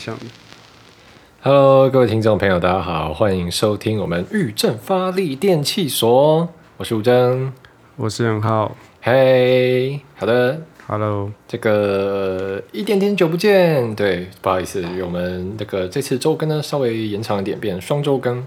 [0.00, 0.24] 像的。
[1.42, 7.52] Hello，各位听众朋友，大家好，欢迎收听我们玉正发力电器所，我是吴征。
[7.96, 18.46] 我是任浩嘿，好的，，Hello，这个一点点久不见，对，不好意思，我们那个这次周更呢稍微延长一点，变双周更。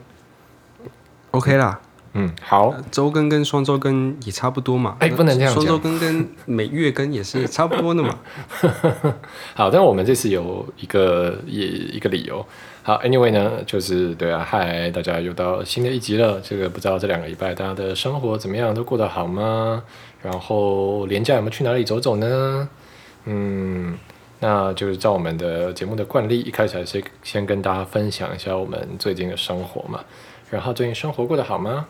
[1.30, 1.80] OK 啦。
[2.16, 4.98] 嗯，好，周更跟双周更也差不多嘛。
[4.99, 8.20] 哎不能这样讲双周更跟每月更也是差不多的嘛。
[9.55, 12.45] 好，但我们这次有一个也一个理由。
[12.83, 16.39] 好，Anyway 呢，就是对啊，嗨，大家又到新的一集了。
[16.42, 19.81] 这个不知道这两个礼拜大家的生活怎么样，都过得好吗？
[20.22, 22.70] 然后连假有没有去哪里走走呢？
[23.25, 23.98] 嗯，
[24.39, 30.02] 那就是照我们的节目的惯例，一开始还是先跟大家分享一下我们最近的生活嘛。
[30.52, 31.88] 然后最近生活过得好吗？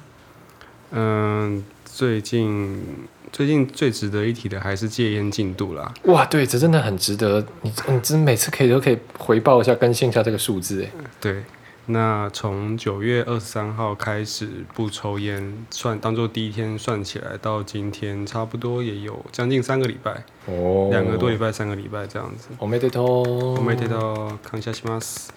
[0.93, 2.83] 嗯，最近
[3.31, 5.93] 最近最值得一提的还是戒烟进度啦。
[6.05, 10.91] 哇，对，这真的很值得你，你真每次可以都可以回报一下、更新一下这个数字，哎，
[11.21, 11.43] 对，
[11.87, 22.49] 那从九月二十三号开始不抽烟，算当做第一天算起来，到今天差不多也有将近三个礼拜，哦两个多礼拜、三个礼拜这样子。
[22.59, 23.57] おめでとう。
[23.57, 25.31] 我没提到康下西马斯，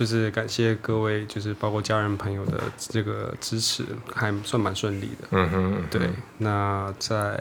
[0.00, 3.84] 就是感谢各位，就是包括家人朋友的这个支持，
[4.14, 5.28] 还算蛮顺利的。
[5.32, 7.38] 嗯哼，对，那在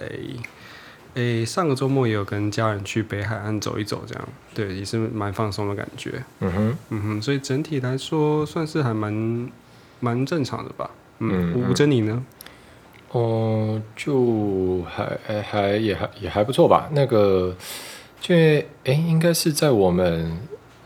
[1.14, 6.22] 诶、上个周末也有跟家人去北海岸走一走，这样对，也是蛮放松的感觉。
[6.42, 9.50] 嗯哼，嗯哼，所以整体来说算是还蛮
[10.02, 10.90] 蛮正常的吧。
[11.20, 12.22] 嗯，嗯吴珍妮呢？
[13.12, 16.90] 哦，就还还还也还也还不错吧。
[16.92, 17.56] 那个，
[18.20, 20.38] 就哎，应该是在我们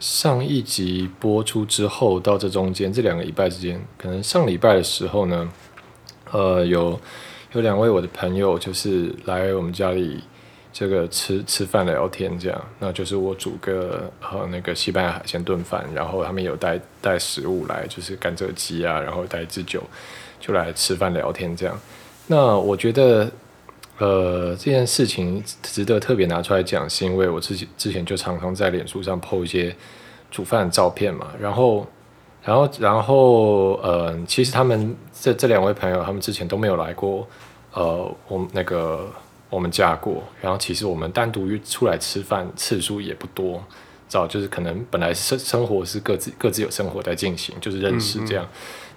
[0.04, 5.50] 上一集播出之后到这中间这两个礼拜之间，可能上礼拜的时候呢，
[6.30, 7.00] 呃，有
[7.54, 10.22] 有两位我的朋友就是来我们家里
[10.74, 19.82] 这个吃吃饭聊天这样，那就是我煮个呃那个西班牙海鲜炖饭，然后他们有带带食物来，就是甘蔗鸡啊，然后带一支酒，
[20.38, 21.80] 就来吃饭聊天这样。
[22.28, 23.32] 那我觉得，
[24.00, 29.76] 呃，这件事情值得特别拿出来讲，是因为我之前之前就常常在脸书上 PO 一些
[30.32, 31.86] 煮饭的照片嘛，然后，
[32.44, 37.28] 然后，然后，呃，其实他们这这两位朋友，他们之前都没有来过，
[37.74, 39.08] 呃，我们那个
[39.50, 43.64] 我们家过，然后其实我们单独约出来吃饭次数也不多，
[44.10, 48.46] 知道，就是可能本来生生活是各自各自有生活在进行，就是认识这样，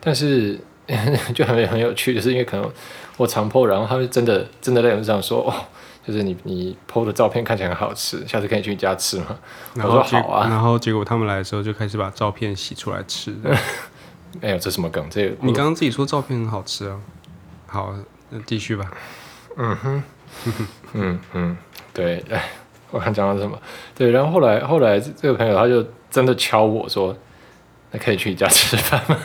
[0.01, 0.59] 但是
[1.34, 2.73] 就很很有趣，就是因为可能
[3.16, 5.54] 我常 PO，然后他们真的真的在脸上说，哦，
[6.06, 9.38] 就是你你 PO 的照片看起来很好吃，下次可以去你家吃吗？
[9.75, 13.34] 我然后说好啊，然后结果他们来的时候就开始把照片洗出来吃。
[14.43, 17.00] 没有这什么梗，这你刚刚自己说照片很好吃啊。
[17.66, 17.94] 好，
[18.28, 18.91] 那继续吧。
[19.56, 20.03] 嗯哼
[21.33, 21.56] 嗯，
[21.94, 22.50] 对，哎，
[22.91, 23.59] 我看讲到什么？
[23.94, 27.16] 对，然后后来后来这个朋友他就真的敲我说，
[27.93, 29.16] 那可以去你家吃饭吗？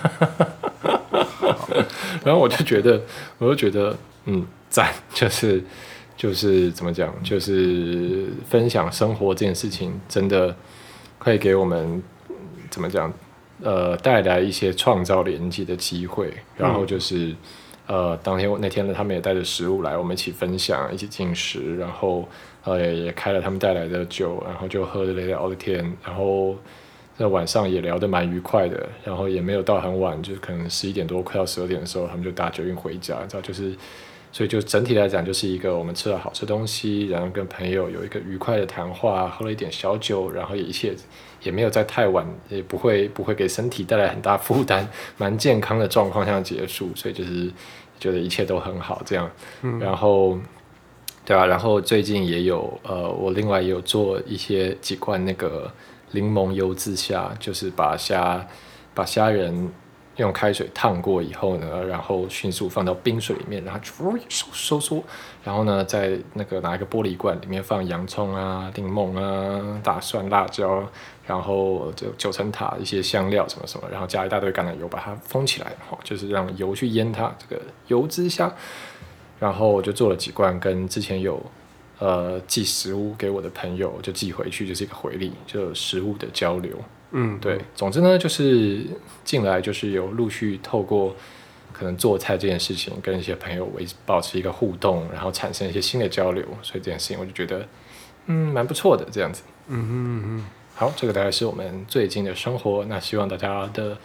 [2.23, 3.01] 然后我就觉得，
[3.37, 5.63] 我就觉得，嗯，赞， 就是
[6.15, 10.55] 就是怎么讲，就是分享生活这件事情，真的
[11.17, 12.01] 可以给我们
[12.69, 13.11] 怎么讲，
[13.61, 16.33] 呃，带来一些创造连接的机会。
[16.57, 17.35] 然后就是，
[17.87, 22.27] 呃，当天那天呢，他们也带着食物来，我们一起分享，一起进食，然后
[22.63, 26.55] 呃也开了他们带来的酒，然后就喝着聊的天，然后。
[27.17, 33.75] 在晚上也聊得蛮愉快的，然后也没有到很晚，就是可能十一点多快到十二点的时候，他们就搭捷运回家，你知道，就是，
[34.31, 40.95] 所以就整体来讲，就是一个我们吃了好吃东西，然后跟朋友有一个愉快的谈话，喝了一点小酒，然后也一切
[41.43, 44.87] 也没有在太晚，也不会不会给身体带来很大负担，
[45.17, 47.51] 蛮健康的状况下结束，所以就是
[47.99, 49.29] 觉得一切都很好这样，
[49.79, 50.37] 然后。
[51.23, 55.71] 对啊，然后最近也有呃，我另外也有做一些几罐那个
[56.11, 58.45] 柠檬油渍虾，就是把虾
[58.93, 59.71] 把虾仁
[60.17, 63.79] 用开水烫过以后呢，然后迅速放到冰水里面，然后
[64.27, 65.03] 收收缩，
[65.43, 70.83] 然后呢，在那个拿一个玻璃罐里面放洋葱啊、柠檬啊、大蒜、辣椒，
[71.25, 78.53] 然后就九层塔一些香料什么什么，然后加一大堆橄榄油把它封起来，哈，就是让油去腌它这个油脂虾。
[79.39, 81.41] 然后我就做了几罐，跟之前有
[82.01, 86.75] 呃寄食物给我的朋友就寄回去，就是一个回礼，就食物的交流。
[87.11, 88.83] 嗯，对，总之呢，就是
[89.23, 91.15] 进来就是有陆续透过
[91.71, 97.67] 可能做菜这件事情，跟一些朋友维保持一个互动，然后产生一些新的交流，所以这件事情我就觉得
[98.25, 99.43] 嗯蛮不错的这样子。
[99.67, 102.83] 嗯嗯嗯哼，好，这个大概是我们最近的生活。
[102.85, 103.97] 那希望大家的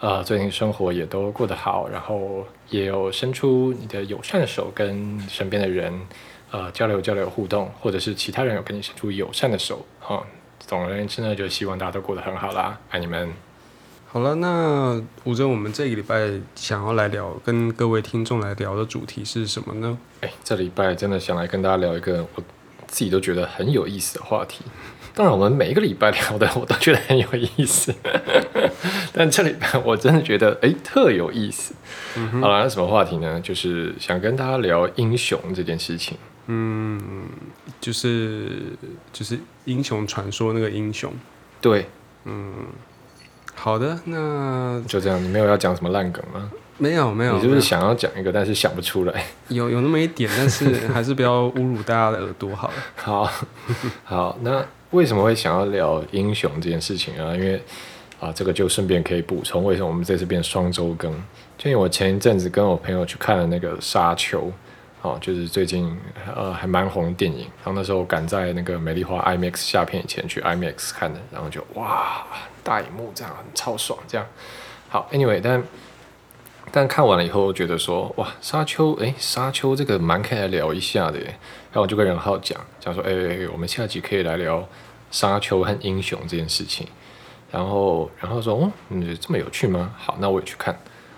[0.00, 5.92] 呃最近生活也都过得好，然后也有伸出你的友善的手跟身边的人
[6.54, 10.22] 呃交流交流互动，或者是其他人有跟你伸出友善的手，哈、
[10.64, 13.28] 总而言之呢，就希望大家都过得很好啦，爱你们。
[14.06, 19.98] 好了，那吴征，我们这个礼拜想要来聊，跟各位听众来聊的主题是什么呢？
[20.20, 22.42] 哎，这礼拜真的想来跟大家聊一个我
[22.86, 24.64] 自己都觉得很有意思的话题。
[25.12, 27.92] 当然，我们每一个礼拜聊的我都觉得很有意思，
[29.12, 31.74] 但这礼拜我真的觉得哎特有意思。
[32.40, 33.40] 好了，那什么话题呢？
[33.40, 36.16] 就是想跟大家聊英雄这件事情。
[36.46, 37.00] 嗯，
[37.80, 38.72] 就是
[39.12, 41.12] 就是英雄传说那个英雄。
[41.60, 41.86] 对，
[42.24, 42.52] 嗯
[43.54, 45.22] 好的，那就这样。
[45.22, 46.50] 你没有要讲什么烂梗吗？
[46.76, 49.26] 没有没有，你是不是想要讲一个，但是想不出来？
[49.48, 52.74] 有有那么一点，但是还是不要侮辱大家的耳朵好了。
[52.96, 53.30] 好
[54.02, 57.32] 好，那为什么会想要聊英雄这件事情啊？
[57.32, 57.62] 因为
[58.18, 61.12] 啊，这个就顺便可以补充，为什么我们这次变双周更？
[61.56, 64.48] 就因为我前一阵子跟我朋友去看了那个《沙丘》，
[65.04, 65.94] 哦，就是最近
[66.34, 72.26] 呃还蛮红的电影，然后那时候赶在那个美丽华 IMAX 下片以前去 IMAX 看的，然后就哇，
[72.62, 74.26] 大荧幕这样很超爽，这样
[74.88, 75.06] 好。
[75.12, 75.62] Anyway，但
[76.72, 81.26] 但看完了以后，觉得说哇，沙丘，诶，沙丘这个蛮可以来聊一下的耶。
[81.26, 84.66] 然后我就跟任浩讲，讲说，诶，我们下集可以来聊
[85.10, 86.88] 沙丘和英雄这件事情。
[87.52, 89.94] 然后，然后说，哦，你，这么有趣吗？
[89.98, 90.74] 好，那我也去看。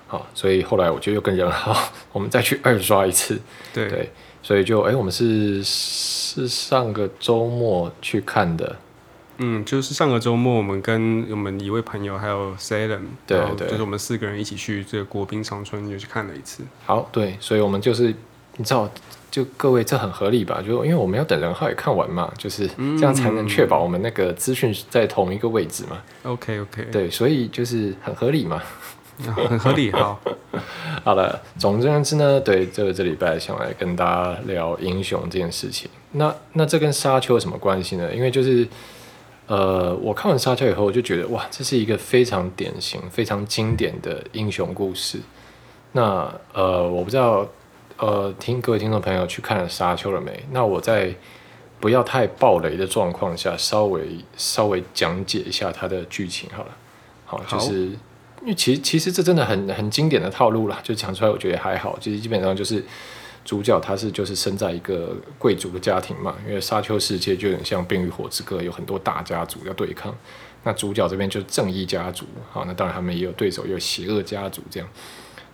[0.09, 1.77] 好，所以后来我就又跟任浩，
[2.13, 3.41] 我们再去二刷一次。
[3.75, 4.11] 对，对，
[4.43, 8.77] 所以就，诶，我们是是上个周末去看的。
[9.39, 16.63] 嗯，就是上个周末我们跟我们一位朋友还有 Salem，对对就是我们四个人一起去这个国宾长春就去看了一次。
[16.87, 18.15] 好，对，所以我们就是
[18.57, 18.91] 你知道，
[19.31, 20.63] 就各位这很合理吧？
[20.67, 22.67] 就因为我们要等任浩也看完嘛，就是
[22.99, 26.01] 这样才能确保我们那个资讯在同一个位置嘛。
[26.23, 28.63] OK OK，对，所以就是很合理嘛。
[29.49, 29.91] 很合理。
[29.93, 30.21] 好，
[31.05, 35.91] 好了，总之言之呢，对，这个这礼拜想来跟大家聊英雄这件事情。
[36.13, 38.15] 那那这跟沙丘有什么关系呢？
[38.15, 38.67] 因为就是
[39.47, 45.21] 呃，我看完沙丘以后，我就觉得哇，这是一个非常典型、非常经典的英雄故事。
[45.93, 47.47] 那呃，我不知道
[47.99, 50.45] 呃，听各位听众朋友去看了沙丘了没？
[50.51, 51.15] 那我在
[51.79, 54.03] 不要太暴雷的状况下，稍微
[54.37, 56.71] 稍微讲解一下它的剧情好了。
[57.25, 57.91] 好，就是
[58.47, 61.99] 因为其实其实这真的很很经典的套路啦，就讲出来我觉得还好。
[62.01, 62.81] 其实基本上就是
[63.45, 70.15] 主角他是就是生在一个贵族的家庭嘛，因为沙丘世界就有点像《冰与火之歌》，有很多大家族要对抗。
[70.63, 74.89] 那主角这边就是正义家族，好，那当然他们也有对手，也有邪恶家族这样。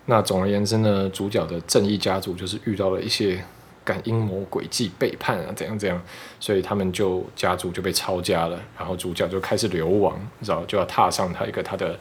[0.05, 3.43] 那总而言之呢，主角的正义家族就是遇到了一些
[3.85, 5.99] 感阴谋诡计、背叛啊，怎样怎样，
[6.39, 11.99] 所以他们就家族就被抄家了，然后主角就开始流亡，然后就要踏上他一个他的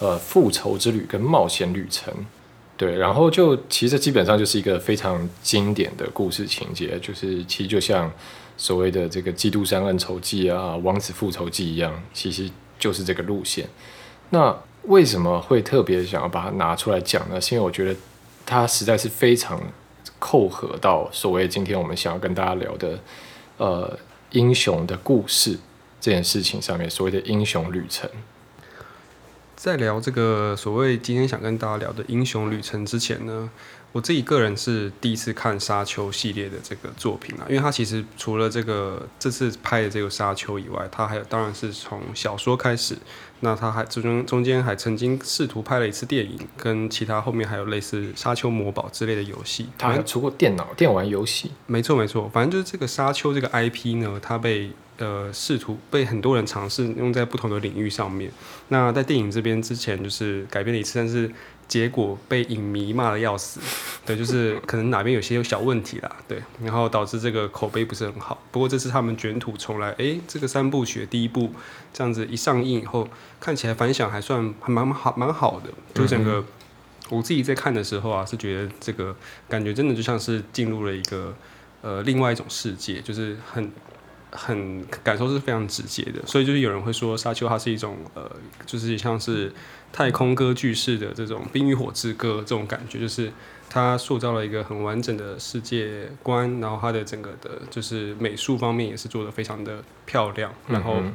[0.00, 2.12] 呃复仇之旅跟冒险旅程。
[2.76, 8.10] 对，然后就其实基本上就是一个非常经典的故事情节，就是其实就像
[8.56, 13.68] 所谓的这个《基督山恩仇记》啊，《王子复仇记》一样，其实就是这个路线。
[14.30, 17.38] 那为什么会特别想要把它拿出来讲呢？
[17.38, 17.94] 是因为我觉得
[18.46, 19.60] 它实在是非常
[20.18, 22.98] 扣合到所谓今天我们想要跟大家聊的
[23.58, 23.98] 呃
[24.30, 25.58] 英雄的故事
[26.00, 28.08] 这件事情上面，所谓的英雄旅程。
[29.62, 33.50] 在聊这个所谓今天想跟大家聊的英雄旅程之前呢，
[33.92, 42.96] 我自己个人是第一次看《沙丘》系列的这个作品啊，因为它其实除了这个这次拍的这个《沙丘》以外，它还有当然是从小说开始，
[43.40, 58.30] 那它还中中中间还曾经试图拍了一次电影，跟其他后面还有类似《沙丘魔堡》之类的游戏，它还有出过电脑电玩游戏，没错没错，反正就是这个沙丘这个 IP 呢，它被呃试图被很多人尝试用在不同的领域上面。
[58.68, 61.28] 那在电影这边之前就是改编了一次，但是
[61.66, 63.58] 结果被影迷骂的要死，
[64.06, 68.40] 对，就是可能哪边有些有小问题啦，对，然后导致这个口碑不是很好。
[68.52, 71.52] 不过这次他们卷土重来，诶，这个三部曲第一部
[71.92, 73.08] 这样子一上映以后，
[73.40, 76.44] 看起来反响还算还蛮好蛮好的，就整个。
[77.08, 79.16] 我自己在看的时候啊，是觉得这个
[79.48, 81.34] 感觉真的就像是进入了一个
[81.82, 83.68] 呃另外一种世界，就是很
[84.32, 86.20] 很感受是非常直接的。
[86.26, 88.30] 所以就是有人会说《沙丘》它是一种呃，
[88.66, 89.52] 就是像是
[89.92, 93.30] 太空歌剧式的这种《冰与火之歌》这种感觉，就是
[93.68, 100.94] 它塑造了一个很完整的世界观，然后它的整个的就是美术方面也是做的非常的漂亮，然后。
[100.98, 101.12] 嗯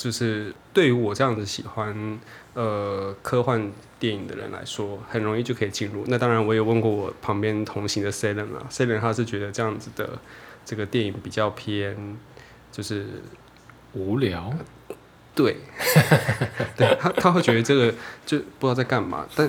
[0.00, 2.18] 就是对于我这样子喜欢
[2.54, 6.02] 呃科幻电影的人来说，很容易就可以进入。
[6.06, 10.18] 那当然，我也问过我旁边同行的 Selen 啊，Selen 他是觉得这样子的
[10.64, 12.16] 这个电影比较偏，
[12.72, 13.06] 就是
[13.92, 14.52] 无聊，
[15.34, 15.56] 对，
[16.76, 17.92] 对他他会觉得这个
[18.24, 19.26] 就不知道在干嘛。
[19.34, 19.48] 但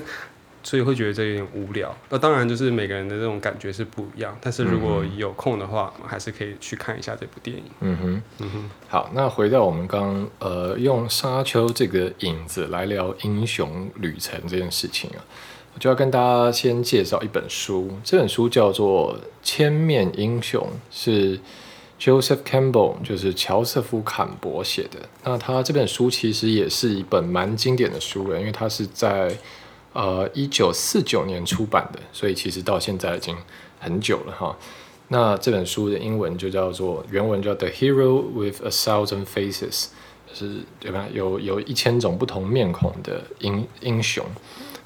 [0.64, 1.92] 所以会觉得这有点无聊。
[2.08, 7.64] 那当然就是每个人的这种感觉是不一样，但是如果有空的话，还是可以去看一下这部电影。
[7.80, 8.70] 嗯哼，嗯哼。
[8.88, 15.18] 好，那回到我们刚呃用沙丘这个影子来聊英雄旅程这件事情啊，
[15.74, 21.40] 我就要跟大家先介绍一本书，这本书叫做《千面英雄》，是
[22.02, 24.98] Joseph Campbell，就是乔瑟夫·坎伯写的。
[25.22, 29.32] 那他这本书其实也是一本蛮经典的书了，因为它是在
[29.92, 33.36] 呃，一九四九年出版的，所以其实到现在已经
[33.78, 34.56] 很久了哈。
[35.08, 39.70] 那这本书的英文就叫做原文叫《The Hero with a Thousand Faces》，
[40.26, 41.06] 就是对吧？
[41.12, 44.26] 有有一千种不同面孔的英英雄。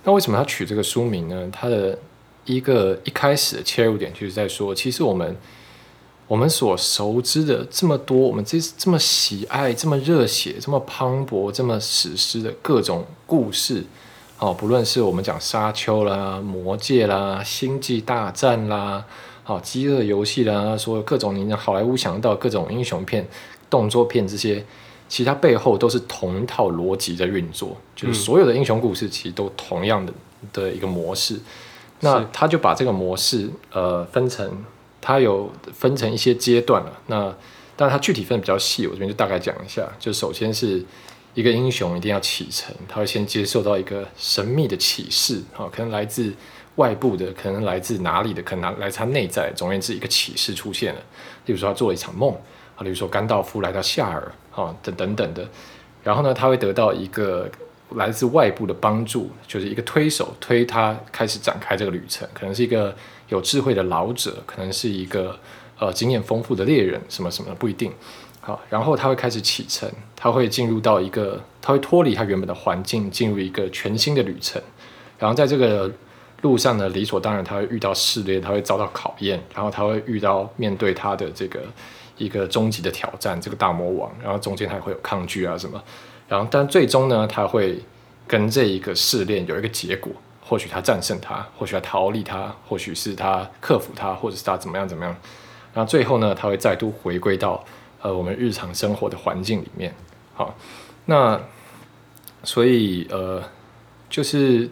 [0.05, 1.49] 那为什么他取这个书名呢？
[1.51, 1.99] 他的
[2.45, 5.35] 一个一开始的切入点就是在说，其实我们
[6.29, 13.85] 我们所熟知的这么多，我们这这么喜爱、这么热血、这么磅礴、这么史诗的各种故事。
[14.39, 19.03] 哦，不论是我们讲沙丘啦、魔戒啦、星际大战啦，
[19.43, 23.27] 好，饥饿游戏啦，所有各种你好莱坞想到各种英雄片、
[23.71, 24.63] 动作片这些，
[25.09, 30.13] 其实它背后都是同一套逻辑在运作，就是所有的英雄故事其实都同样的
[30.53, 31.41] 的一个模式。
[32.01, 34.47] 那他就把这个模式呃分成，
[35.07, 36.93] 它有分成一些阶段了。
[37.07, 37.33] 那
[37.77, 39.89] 但它具体分的比较细，我这边就大概讲一下。
[40.01, 40.85] 就首先是。
[41.37, 46.33] 一个英雄一定要启程，他会先接受到一个神秘的启示，啊，可能来自
[46.77, 49.53] 外部的，可能来自哪里的，可能来自他内在。
[49.55, 51.01] 总而言之，一个启示出现了。
[51.45, 52.35] 例如说，他做了一场梦，
[52.75, 55.47] 啊，例如说甘道夫来到夏尔，啊，等等等的。
[56.03, 57.47] 然后呢，他会得到一个
[57.91, 62.27] 来自外部的帮助，就是一个推手，推他开始展开这个旅程。
[62.33, 62.97] 可能是一个
[63.29, 65.39] 有智慧的老者，可能是一个
[65.79, 67.93] 呃经验丰富的猎人，什么什么的，不一定。
[68.41, 74.63] 好，然后他会开始启程，他会进入到一个，他会脱离他原本的环境，进入一个全新的旅程。
[75.19, 75.91] 然后在这个
[76.43, 81.61] 路上呢，理所当然他会遇到试炼，他会遭到考验，然后他会遇到面对他的这个
[82.19, 84.15] 一个终极的挑战，这个大魔王。
[84.23, 85.83] 然后中间还会有抗拒啊什么，
[86.29, 87.81] 然后但最终呢，他会
[88.29, 90.13] 跟这一个试炼有一个结果，
[90.47, 95.15] 或许他战胜他，或许他逃离他，或许是他克服他，或者是他怎么样怎么样。
[95.75, 97.65] 然后最后呢，他会再度回归到。
[98.03, 99.93] 呃，我们日常生活的环境里面，
[100.35, 100.55] 好，
[101.07, 101.41] 那
[102.45, 103.43] 所以呃，
[104.09, 104.71] 就是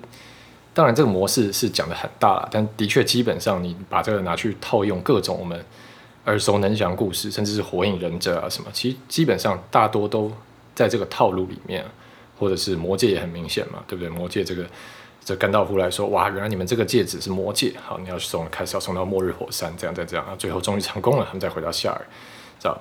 [0.73, 5.65] 当然这个模式是讲的很大了，但的确基本上你把这个拿去套用各种我们
[6.27, 10.31] 耳熟能详故事，甚至是火影忍者啊什么，其实基本上大多都
[10.75, 11.85] 在这个套路里面，
[12.39, 14.09] 或者是魔戒也很明显嘛，对不对？
[14.11, 14.65] 魔戒这个
[15.25, 22.07] 这甘道夫来说，哇，原来你们这个戒指是魔戒，好，你要送开始要送到末日火山，这样再这样，啊，最后终于成功了，他们再回到夏尔，
[22.59, 22.79] 知道。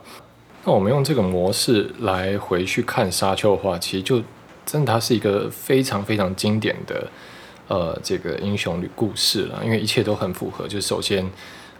[0.66, 4.22] 那我们用这个模式来回去看沙丘的话，其实就
[4.66, 7.10] 真的它是一个非常非常经典的
[7.68, 10.68] 呃这个英雄旅故事了，因为一切都很符合。
[10.68, 11.30] 就首先，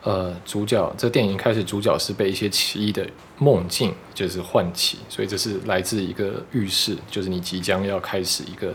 [0.04, 3.06] 呃，主角这电影开始主角是被一些奇异的
[3.38, 8.74] 梦境就是唤起，所以这是来自一个预示，就是你即将要开始一个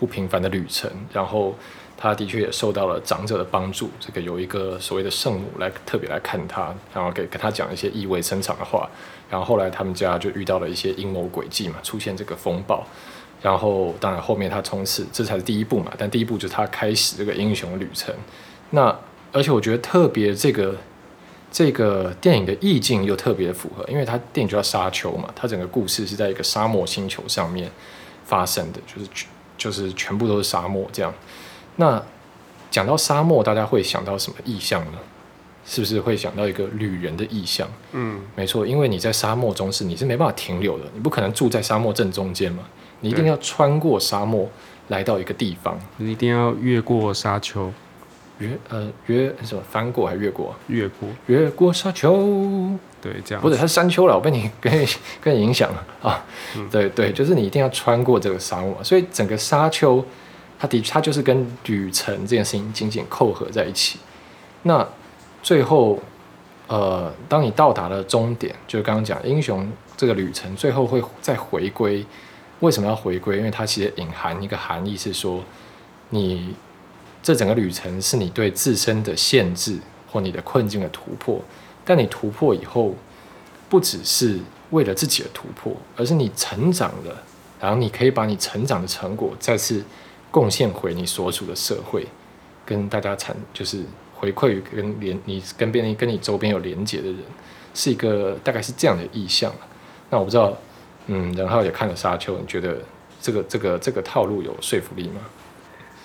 [0.00, 0.90] 不平凡的旅程。
[1.12, 1.54] 然后
[1.94, 8.88] 他的确也受到了长者的帮助，这个有一个所谓的圣母来特别来看他，然后给跟他讲一些意味深长的话。
[9.28, 12.84] 然后后来他们家就遇到了一些阴谋诡计嘛，出现这个风暴。
[13.42, 18.14] 然后当然后面他从此这才是第一步嘛，但第一步就是他开始这个英雄旅程。
[18.70, 18.98] 那
[19.32, 20.76] 而且我觉得特别这个
[21.52, 27.70] 这个电影的意境又特别符合，因为它电影就叫沙丘嘛，它整个故事是在一个沙漠星球上面
[28.24, 29.08] 发生的，就是
[29.60, 31.12] 就是全部都是沙漠这样。
[31.76, 32.02] 那
[32.70, 34.98] 讲到沙漠，大家会想到什么意象呢？
[35.66, 37.68] 是不是会想到一个旅人的意象？
[37.92, 42.64] 嗯，没错，因为你在沙漠中是你是没办法停留的，你不可能住在沙漠正中间嘛，
[43.00, 44.48] 你一定要穿过沙漠
[44.88, 47.70] 来到一个地方，你一定要越过沙丘，
[48.38, 50.56] 越呃越什么翻过还越过？
[50.68, 52.10] 越过越过沙丘，
[53.00, 54.86] 对，这样不是它是山丘了，我被你 跟你
[55.20, 56.24] 跟你影响了啊，
[56.70, 60.04] 对对，就是你一定要穿过这个沙漠，所以整个沙丘
[60.58, 63.98] 它的它就是跟旅程这件事情紧紧扣合在一起，
[64.62, 64.86] 那。
[65.42, 65.98] 最后，
[66.66, 69.66] 呃，当你到达了终点，就是刚刚讲英雄
[69.96, 72.04] 这个旅程，最后会再回归。
[72.58, 73.38] 为什么要回归？
[73.38, 75.42] 因为它其实隐含一个含义是说，
[76.10, 76.54] 你
[77.22, 79.78] 这整个旅程是你对自身的限制
[80.12, 81.40] 或你的困境的突破。
[81.90, 82.94] 但你突破以后，
[83.68, 84.38] 不只是
[84.70, 87.24] 为了自己的突破，而是你成长了，
[87.58, 89.82] 然后你可以把你成长的成果再次
[90.30, 92.06] 贡献回你所属的社会，
[92.64, 93.82] 跟大家产就是。
[94.20, 97.16] 回馈于跟连你跟别人跟你周边有连接的人，
[97.72, 99.50] 是一个大概是这样的意向。
[100.10, 100.54] 那我不知道，
[101.06, 102.76] 嗯，然后也看了《沙丘》，你觉得
[103.18, 105.22] 这个这个这个套路有说服力吗？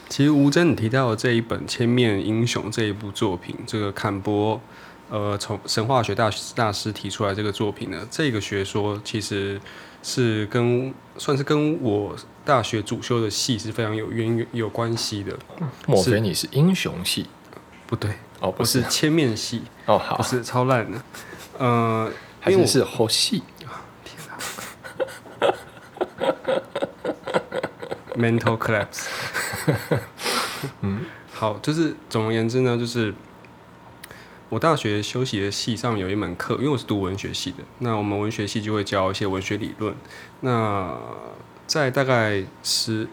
[0.07, 4.61] 其实吴真你提到的这一本《千面英雄》这一部作品，这个坎伯，
[5.09, 9.59] 呃，从神话学大大师提出来这个作品呢，这个学说其实
[10.01, 15.37] 是跟算是跟我大学主修的系是非常有渊源有关系的。
[15.87, 17.27] 莫非你是英雄系？
[17.87, 20.99] 不对，哦，不是千面系，哦，好不，是超烂的。
[21.59, 23.43] 呃，还因为我是是后系。
[28.15, 29.05] mental collapse。
[30.81, 33.13] 嗯，好，就是总而言之呢，就是
[34.49, 39.95] 我大学修习的系上有一门课，因为我是读文学系的，那我们文学系就会教一些文学理论。
[40.41, 40.95] 那
[41.65, 43.07] 在大概十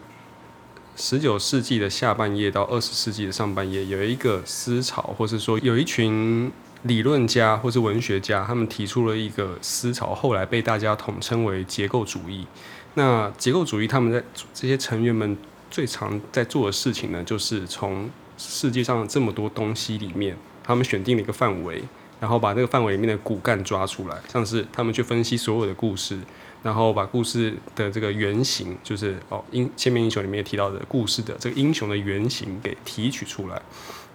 [0.95, 6.51] 十九世纪的下半叶到二十世纪的上半叶，有一个思潮，或是说有一群
[6.83, 12.45] 理论家或是文学家，他们提出了一个思潮，后来被大家统称为结构主义。
[12.93, 14.23] 那结构主义他们在
[14.53, 15.35] 这些成员们
[15.71, 21.83] 最常在做的事情呢，就是从世界上这么多东西里面，他们选定了一个范围，
[22.19, 26.17] 然后把这个范围里面的骨干抓出来，像是他们去分析所有的故事，
[26.61, 33.61] 然后把故事的这个原型，就是哦英千面英雄里面提到的故事的这个英雄的原型给提取出来，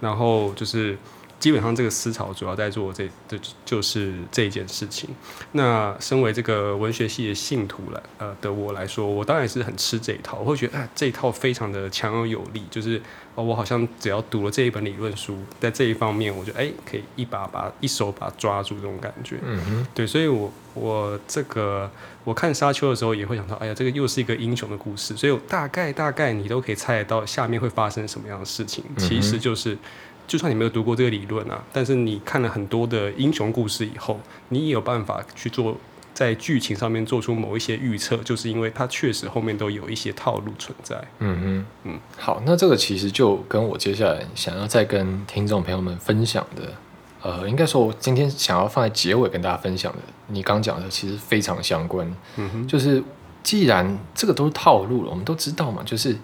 [0.01, 0.97] 然后就是
[1.39, 5.09] 基本上这个思潮主要在做这这就是这一件事情。
[5.53, 13.01] 那身为这个文学系的信徒了呃的我来说，我当然是很吃这一套，我会觉得哎这一套非常的强而有力，就是
[13.35, 19.37] 哦我好像只要读了这一本理论书，在这一方面，我就哎可以一把把一手把它抓住这种感觉。
[19.43, 21.91] 嗯哼，对，所以我我这个
[22.25, 28.85] 我看沙丘的时候也会想到，哎呀，这个又是一个英雄的故事，所以我大概大概你都可以猜得到下面会发生什么样的事情。
[28.97, 29.77] 其实就是，
[30.29, 35.77] 就算你没有读过这个理论啊，但是你看了很多的英雄故事以后，你也有办法去做
[36.13, 41.03] 在剧情上面做出某一些预测，就是因为它确实后面都有一些套路存在。
[41.21, 46.73] 嗯哼，嗯，好，那这个其实就跟我接下来想要再跟听众朋友们分享的，
[47.23, 52.07] 呃，应该说我今天想要放在结尾跟大家分享的，你刚讲的其实非常相关。
[52.37, 53.03] 嗯哼，就是
[53.43, 56.15] 既然这个都是套路了，我们都知道嘛，就是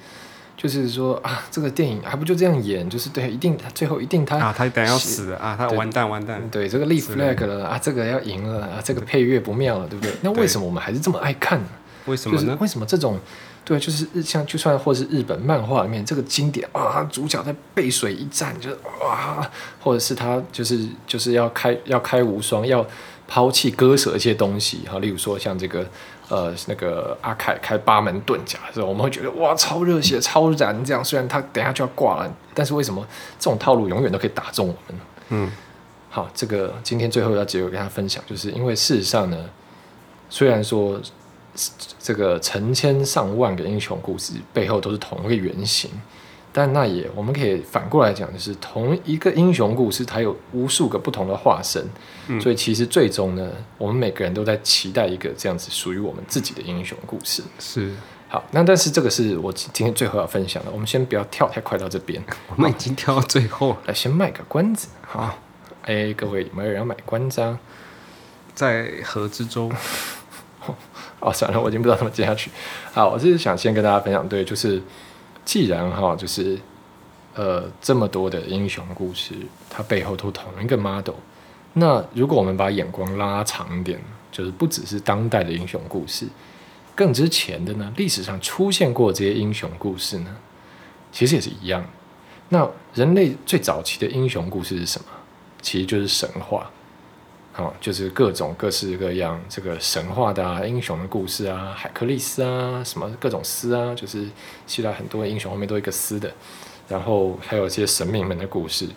[0.65, 6.41] 就是说啊，这个电影还不就这样演，就是对，一定他最后一定他啊，他等下要死了啊，他完蛋完蛋。
[6.51, 10.15] 对这个立 flag 了啊，这个要赢了啊，这个配乐不妙了，对不对？
[10.23, 11.67] 那为什么我们还是这么爱看呢？
[12.07, 12.43] 为什么呢？
[12.43, 13.21] 就是为什么这种
[13.63, 19.47] 对，就是日像就算或是日本漫画里面这个经典啊，主角在背水一战，就是哇，
[19.83, 22.87] 或者是他就是就是要开要开无双，要
[23.29, 25.87] 抛弃割舍一些东西哈，例如说像这个
[26.29, 33.07] 呃那个阿凯开八门遁甲的时候，我们会觉得哇超热血超燃这样，虽然他等下就要挂了，但是为什么
[33.39, 35.05] 这种套路永远都可以打中我们呢？
[35.31, 35.53] 嗯
[36.11, 39.51] 好，这个今天最后要结尾跟大家分享，就是因为事实上呢，
[40.31, 41.01] 虽然说
[41.99, 45.91] 这个成千上万个英雄故事背后都是同一个原型，
[46.57, 51.85] 但那也我们可以反过来讲，就是同一个英雄故事，它有无数个不同的化身，
[52.29, 57.43] 嗯所以其实最终呢，我们每个人都在期待一个这样子属于我们自己的英雄故事。
[57.59, 57.93] 是
[58.29, 64.87] 好，那但是这个是我今天最后要分享的，我们先不要跳太快到这边， 我们已经跳到最后了，来先卖个关子。
[65.03, 65.37] 好，
[65.83, 67.59] 哎，各位有没有人要买关子啊？
[68.55, 69.69] 在河之洲。
[71.21, 72.51] 哦，算了，我已经不知道怎么接下去。
[72.93, 74.83] 好，我是想先跟大家分享，对，就是
[75.45, 76.59] 既然哈，就是
[77.35, 79.35] 呃这么多的英雄故事，
[79.69, 81.15] 它背后都同一个 model，
[81.75, 84.01] 那如果我们把眼光拉长一点，
[84.33, 86.27] 就是不只是当代的英雄故事，
[86.95, 90.37] 更之前的呢，历史上出现过这些英雄故事呢，
[91.13, 91.85] 其实也是一样。
[92.49, 95.07] 那人类最早期的英雄故事是什么？
[95.61, 96.71] 其实就是神话。
[97.57, 104.29] 好、就是各种各式各样这个神话的啊，英雄的故事啊，海克力斯啊，什么各种斯啊，就是
[104.67, 106.29] 希腊很多英雄后面都一个斯的，
[106.89, 108.89] 然后还有一些神明们的故事。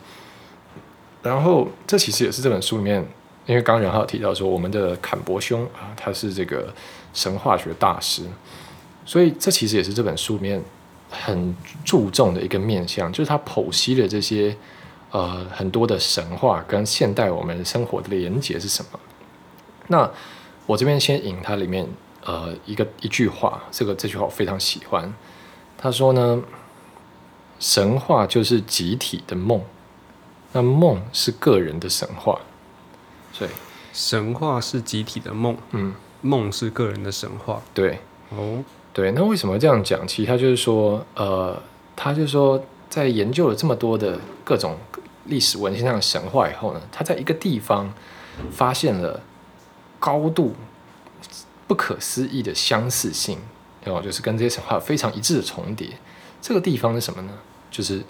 [1.21, 3.05] 然后这其实也是这本书里面，
[3.45, 6.73] 因为刚刚任浩提到说，我们的坎伯兄啊，他是这个
[7.13, 8.23] 神话学大师，
[9.05, 10.59] 所以这其实也是这本书里面
[11.11, 14.57] 很注重的一个面向，就是他剖析了这些。
[15.17, 18.99] 呃，很多的神话跟现代我们生活的连接是什么？
[19.87, 20.07] 那
[20.67, 21.87] 我这边先引它里面
[22.23, 25.11] 呃一个一句话，这个这句话我非常喜欢。
[25.75, 26.43] 他说呢，
[27.59, 29.59] 神话就是集体的梦，
[30.51, 32.39] 那梦是个人的神话。
[33.33, 33.49] 所以，
[33.91, 37.59] 神话是集体的梦，嗯，梦是个人的神话。
[37.73, 37.97] 对
[38.29, 39.11] 哦，对。
[39.13, 40.07] 那为什么这样讲？
[40.07, 41.59] 其实他就是说，呃，
[41.95, 44.77] 他就是说，在研究了这么多的各种
[45.27, 47.93] 历史文献上的神话以后呢，他在一个地方
[48.51, 49.21] 发现了
[49.99, 50.55] 高度
[51.67, 53.39] 不可思议的相似性，
[53.85, 55.89] 哦，就是跟这些神话非常一致的重叠。
[56.41, 57.33] 这个地方是什么呢？
[57.69, 58.01] 就是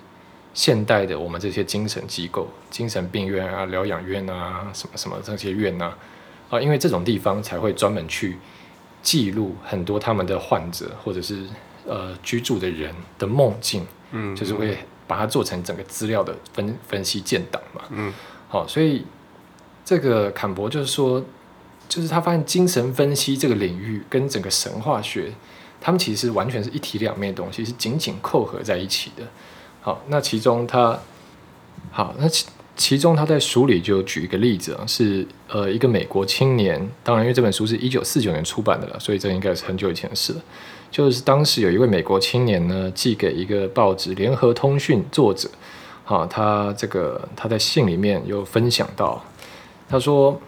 [0.53, 5.97] 现代的我们这些精神机构、精神病院啊、疗养院啊、什么什么这些院啊，
[6.49, 8.38] 啊，因为这种地方才会专门去
[9.01, 11.45] 记录很多他们的患者或者是
[11.88, 14.77] 呃居住的人的梦境，嗯，就是会
[15.08, 17.82] 把它做成整个资料的分分析建档嘛。
[17.89, 18.13] 嗯，
[18.50, 19.06] 好，所以
[19.86, 21.24] 这个坎博就是说，
[21.88, 25.32] 就是他发现精神分析这个领域跟整个神话学，
[25.80, 29.24] 他们其实完全是一体两面的东西，是紧紧扣合在一起的。
[29.82, 31.00] 好，那其中他，
[31.91, 40.41] 好，那其其中他在书里就举一个例子啊，是呃一个美国青年，当然因为这本书是一九四九年出版的了，所以这应该是很久以前的事了。
[40.97, 45.47] 就是当时有一位美国青年呢，寄给一个报纸《联合通讯》作者，
[46.03, 49.23] 好，他这个他在信里面有分享到，
[49.88, 50.41] 他说：“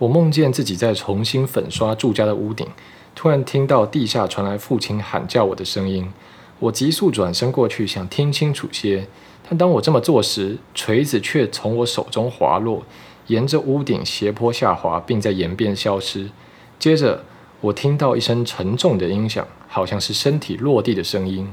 [0.00, 2.66] 我梦见自己在重新粉刷住家的屋顶，
[3.14, 6.10] 突然听到地下传来父亲喊叫我的声音。
[6.58, 9.06] 我急速转身过去，想听清楚些。
[9.46, 12.82] 但当我这么做时，锤子却从我手中滑落，
[13.26, 16.30] 沿着屋顶斜坡下滑，并在岩边消失。
[16.78, 17.22] 接着，
[17.66, 21.48] 我听到一声沉重的音响，好像是身体落地的声音。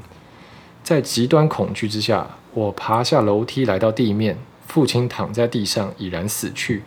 [0.84, 4.38] 在极端恐惧之下，我爬下楼梯来到地面。
[4.68, 6.84] 父亲躺在地上，已然死去，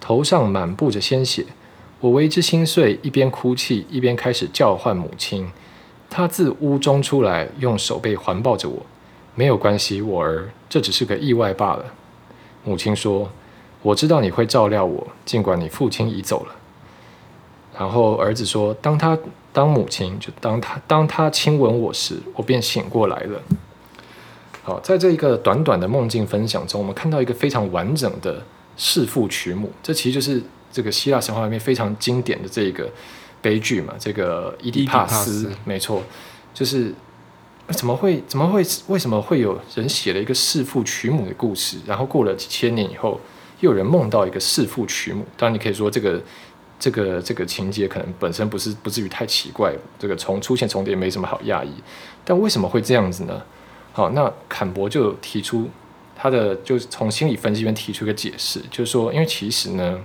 [0.00, 1.46] 头上满布着鲜血。
[2.00, 5.50] 我为之心碎，一边哭泣，一边开始叫唤母亲。
[6.08, 8.86] 她自屋中出来，用手背环抱着我。
[9.34, 11.84] 没有关系，我儿，这只是个意外罢了。
[12.64, 13.30] 母亲说
[13.82, 16.54] ：“我知道你会照料我，尽管你父亲已走了。”
[17.78, 19.16] 然后儿子说：“当他
[19.52, 23.40] 当母亲，就当他当他亲吻我时，我便醒过来了。”
[24.64, 28.42] 好，在这一个短短的梦境分享中，我们看到一个非常完整的
[28.76, 29.72] 弑父娶母。
[29.82, 32.90] 这其实就是这个希腊神话里面非常经典的这一个
[33.40, 36.02] 悲剧嘛，这个伊底帕斯，伊底帕斯没错，
[36.52, 36.92] 就是
[37.68, 43.18] 怎么会怎么会为什么会有人写了一个弑父娶母的故事，然后过了几千年以后，
[43.60, 45.24] 又有人梦到一个弑父娶母？
[45.36, 46.20] 当然，你可以说这个
[46.78, 51.70] 这个这个情节可能本身不是不至于太奇怪，这个重出现重叠没什么好讶异，
[52.24, 53.42] 但为什么会这样子呢？
[53.92, 55.68] 好，那坎博就提出
[56.14, 59.98] 他的，就从心理分析里面提出一个解释，就是说，因为其实呢，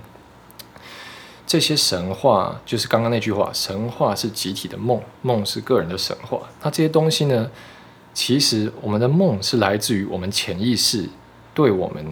[1.46, 6.40] 这些神话就是刚刚那句话，神话是集体的梦，梦是个人的神话。
[6.62, 7.50] 那这些东西呢，
[8.12, 11.08] 其实我们的梦是来自于我们潜意识
[11.52, 12.04] 对我们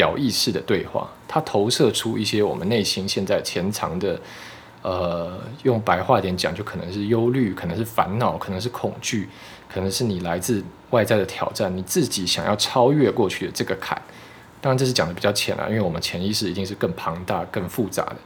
[0.00, 4.18] 表意识的对话，它投射出一些我们内心现在潜藏的。
[4.82, 9.28] 呃，用白话点讲，就可能是忧虑，可能是烦恼，可能是恐惧，
[9.68, 14.00] 可能是你来自外在的挑战，你自己想要超越过去的这个坎。
[14.58, 18.16] 当然，这是讲的比较浅了，因为我们潜意识一定是更庞大、更复杂的。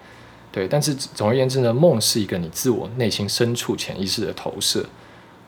[0.53, 4.87] 对，但是总而言之呢，梦是一个你自我内心深处潜意识的投射。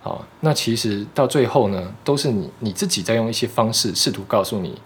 [0.03, 4.77] 好，那其实到最后呢，都是你你自己在用一些方式试图告诉你，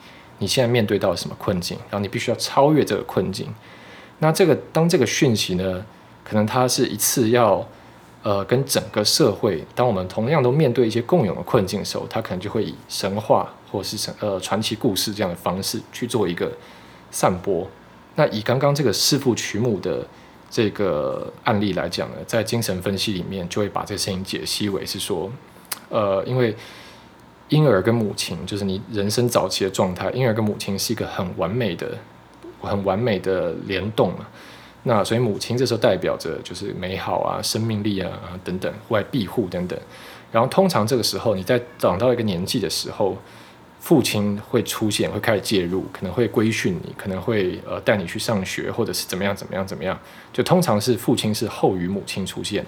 [0.41, 3.47] 你现在面对到什么困境，然后你必须要超越这个困境。
[4.19, 5.87] 那这个当这个讯息呢？
[6.23, 7.67] 可能它是一次要，
[8.23, 16.53] 呃，跟整个社会，当我们同样都面对一些共有的困境的时候，它可能就会以神话或是神呃传奇故事这样的方式去做一个
[17.11, 17.69] 散播。
[18.15, 20.07] 那以刚刚这个弑父娶母的
[20.49, 25.29] 这个案例来讲呢，在精神分析里面就会把这个事情解析为是说，
[25.89, 26.55] 呃，因为
[27.51, 31.97] 婴儿跟母亲就是你人生早期的状态，婴儿跟母亲是一个很完美的、
[32.61, 34.27] 很完美的联动嘛。
[34.85, 38.11] 那所以母亲这时候代表着就是美好啊、生命力啊
[38.43, 39.79] 等等，外庇护等等。
[40.33, 43.17] 然后通常这个时候你在长到一个年纪的时候，
[43.81, 49.99] 父亲会出现，会开始介入，可能会规训你，可能会呃带你去上学，或者是怎么样怎么样怎么样。
[50.33, 52.65] 就通常是父亲是后于母亲出现，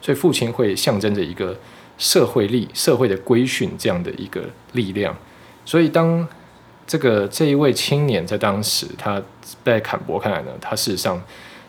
[0.00, 1.56] 所以父亲会象征着一个
[1.98, 5.16] 社会力、社会的规训这样的一个力量。
[5.64, 6.26] 所以当
[6.86, 9.22] 这个这一位青年在当时，他
[9.64, 11.22] 在坎博看来呢，他事实上。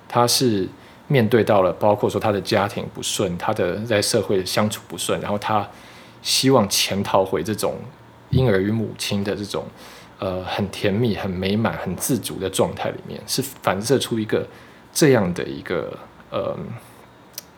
[0.06, 0.70] 他是
[1.08, 5.68] 面对到了，包括说他的家庭不顺，他的在社会相处不顺，然后他
[6.22, 7.80] 希望潜逃回这种
[8.30, 9.66] 婴儿与母亲的这种
[10.20, 14.46] 呃很甜蜜、很美满、很自主的状态里面，是反射出一个
[14.94, 15.98] 这样的一个
[16.30, 16.56] 呃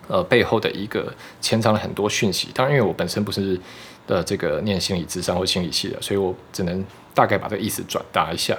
[0.07, 2.49] 呃背后的一个潜藏了很多讯息。
[2.53, 3.59] 当然，因为我本身不是
[4.07, 8.57] 的这个念心理智商或心理系的，所以我只能大概把这个意思转达一下。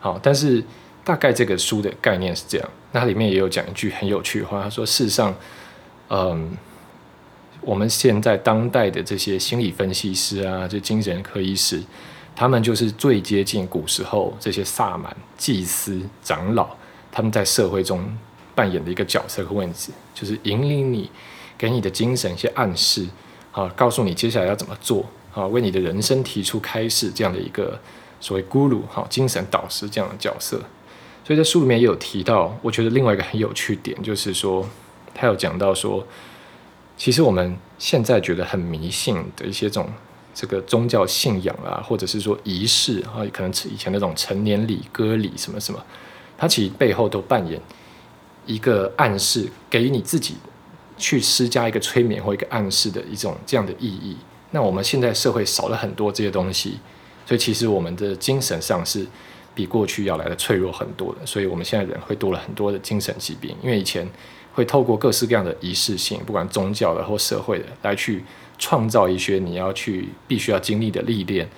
[0.00, 0.62] 好，但是。
[1.04, 5.34] 大概这个书的概念是这样，那里面也有讲一句很有趣的话，他说：“事实上，
[6.10, 6.54] 嗯，
[7.62, 11.82] 我们现在当代的这些心理分析师啊，这精神科医师，
[12.36, 16.76] 他们就是最接近古时候这些萨满、祭司、长老
[17.10, 18.06] 他们在社会中
[18.58, 21.08] 扮演的一个角色和位置，就是引领你，
[21.56, 23.06] 给你的精神一些暗示，
[23.52, 27.78] 啊，告诉你接下来要怎么做，啊，为你的人生提出开示这样的一个
[28.18, 30.60] 所谓 guru 哈精神导师这样的角色。
[31.24, 34.68] 所以在书里面也有提到，我觉得另外一个很有趣点就是说，
[35.14, 36.04] 他有讲到说，
[36.96, 39.88] 其实我们现在觉得很迷信的一些这种
[40.34, 45.78] 这个宗教信仰啊，或者是说仪式啊，可能以前那种成年礼、歌礼什么什么，
[46.36, 47.60] 它其实背后都扮演
[48.48, 50.34] 一个暗示，给你自己
[50.96, 54.16] 去施加一个催眠或一个暗示的一种这样的意义。
[54.50, 56.80] 那我们现在社会少了很多这些东西，
[57.24, 59.06] 所以其实我们的精神上是。
[59.54, 64.08] 比过去要来的脆弱很多的，所以我们现在人会多了很多的精神疾病，因为以前
[64.54, 68.22] 会透过各式各样的仪式性，不管宗教的或社会的，来去
[68.56, 71.48] 创造一些你要去必须要经历的历练，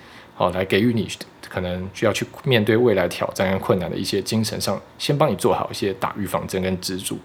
[0.41, 1.07] 哦，来给予你
[1.51, 7.19] 可能需要去面对未来挑战跟困难的一些精神上，先帮你做好一些打预防针跟支柱。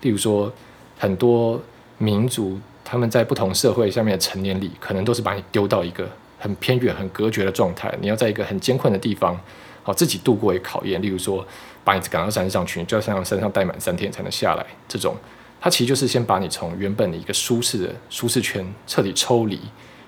[0.00, 0.50] 例如说，
[0.98, 1.60] 很多
[1.98, 6.08] 民族他们在不同社会下面的成年礼，可能都是把你丢到一个
[6.38, 9.38] 很偏远、很隔绝的状态，你要在一个很艰困的地方。
[9.82, 11.46] 好，自己度过一个考验，例如说，
[11.84, 14.64] 把你赶到山上去，你就要上山上待满三天才能下来。
[14.88, 15.14] 这种，
[15.60, 19.60] 它其实就是先把你从原本的一个舒适的舒适圈彻底抽离，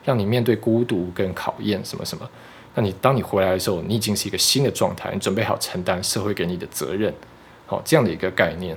[0.03, 2.27] 让你面对孤独跟考验什么什么。
[2.75, 7.13] 那你当你回来的时候，你已经是一个新的状态，你准备好承担社会给你的责任。
[7.67, 8.77] 好，这样的一个概念。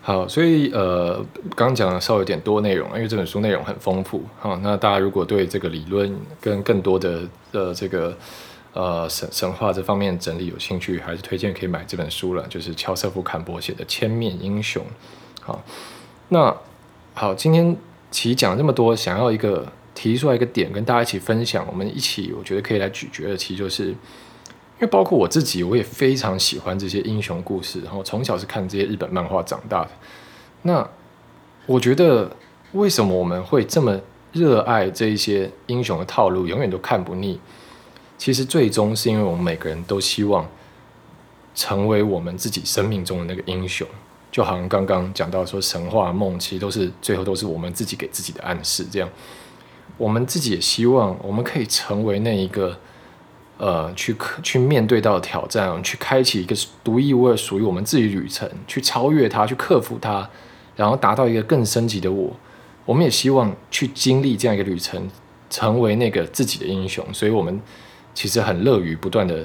[0.00, 1.16] 好，所以呃，
[1.56, 4.22] 刚刚讲的稍微有点多内容，因为这本书内容很丰富。
[4.38, 7.22] 好，那大家如果对这个理论跟更多的
[7.52, 8.16] 呃这个。
[8.76, 14.82] 呃，神神话这方面整理有兴趣，还是推荐可以买这本书了，就是乔瑟夫坎伯写的《千面英雄》。
[15.40, 15.62] 好，
[16.30, 16.52] 那
[17.14, 17.76] 好，今天
[18.10, 19.64] 其实讲了这么多，想要一个
[20.04, 29.90] 提出来一个点，跟大家一起分享，我们一起我觉得可以来咀嚼的，其实就是因为包括我自己，我也非常喜欢这些英雄故事，然后从小是看这些日本漫画长大的。
[30.60, 30.86] 那
[31.64, 32.30] 我觉得
[32.72, 33.98] 为什么我们会这么
[34.32, 37.40] 热爱这一些英雄的套路，永远都看不腻？
[38.18, 40.46] 其实最终是因为我们每个人都希望
[41.54, 43.88] 成为我们自己生命中的那个英雄，
[44.30, 48.84] 就好像刚刚讲到说神话梦，其实都是最后都是我们自己给自己的暗示。
[48.92, 49.08] 这样，
[49.96, 52.78] 我们自己也希望我们可以成为那一个
[53.58, 60.28] 呃，去去面对到挑战，去开启一个独一无二属于我们自己旅程，去超越它，去克服它，
[60.76, 62.32] 然后达到一个更升级的我。
[62.84, 65.08] 我们也希望去经历这样一个旅程，
[65.48, 67.06] 成为那个自己的英雄。
[67.12, 67.60] 所以，我们。
[68.16, 69.44] 其实很乐于不断的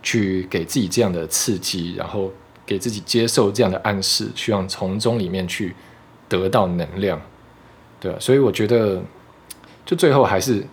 [0.00, 2.30] 去给自己这样的刺激，然后
[2.64, 5.74] 给自己接受这样的暗示，希望从中里面去
[6.28, 7.20] 得到能量，
[7.98, 9.02] 对所以我觉得，
[9.86, 10.66] 就最后还是，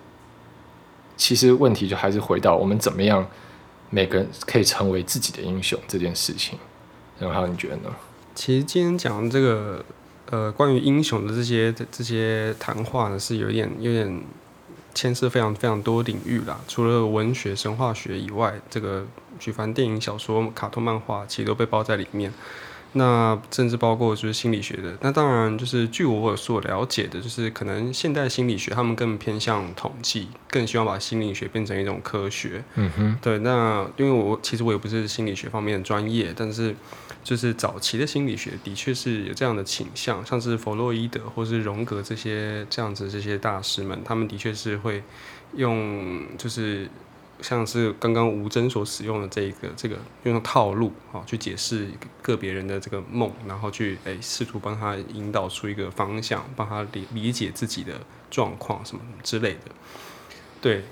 [1.16, 3.26] 其实问题就还是回到我们怎么样
[3.90, 6.60] 每个人可以成为自己的英雄这件事情。
[7.20, 7.90] 然后你觉得呢？
[8.36, 9.86] 其实今天讲这个
[10.30, 14.22] 呃关于英雄的这些这些谈话呢，是有点有点。
[14.96, 19.04] 牵涉非常非常多领域啦，除了文学、神话学以外，这个
[19.40, 22.32] 举凡电影、小说、卡通、漫画，其实都被包在里面。
[22.94, 24.96] 那甚至包括就是心理学的。
[25.02, 32.64] 那当然就是据我所了解的，就是可能现代心理学他们更偏向统计，更希望把心理学变成一种科学。
[32.76, 33.18] 嗯哼。
[33.22, 36.76] 对，那因为我其实我也不是心理学方面的专业，但是
[37.24, 45.04] 就是早期的心理学的确是有这样的倾向，像是弗洛伊德或是荣格这些这样子这些大师们，他们的确是会
[45.56, 46.90] 用就是。
[47.44, 51.90] 像是刚刚吴真所使用的这一个这个用套路啊，去解释
[52.22, 58.00] 个别人的这个梦，然后去诶试图帮他引导出一个方向，帮他理理解自己的
[58.32, 59.72] 状况什么之类的。
[60.62, 60.86] 对，